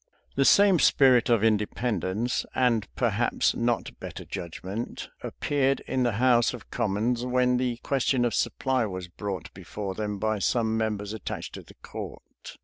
[0.35, 6.71] The same spirit of independence, and perhaps not better judgment, appeared in the house of
[6.71, 11.61] commons when the question of supply was brought before them by some members attached to
[11.61, 12.57] the court.